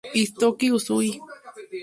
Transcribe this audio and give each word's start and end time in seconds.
Hitoshi 0.13 0.65
Usui 0.77 1.11